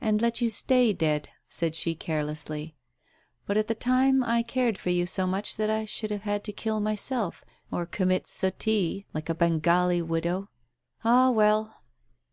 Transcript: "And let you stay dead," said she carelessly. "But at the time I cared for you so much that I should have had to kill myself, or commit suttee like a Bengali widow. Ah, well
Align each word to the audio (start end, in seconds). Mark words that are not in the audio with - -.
"And 0.00 0.20
let 0.20 0.40
you 0.40 0.50
stay 0.50 0.92
dead," 0.92 1.28
said 1.46 1.76
she 1.76 1.94
carelessly. 1.94 2.74
"But 3.46 3.56
at 3.56 3.68
the 3.68 3.76
time 3.76 4.24
I 4.24 4.42
cared 4.42 4.76
for 4.78 4.90
you 4.90 5.06
so 5.06 5.28
much 5.28 5.56
that 5.58 5.70
I 5.70 5.84
should 5.84 6.10
have 6.10 6.22
had 6.22 6.42
to 6.46 6.52
kill 6.52 6.80
myself, 6.80 7.44
or 7.70 7.86
commit 7.86 8.26
suttee 8.26 9.06
like 9.14 9.28
a 9.28 9.34
Bengali 9.36 10.02
widow. 10.02 10.48
Ah, 11.04 11.30
well 11.30 11.84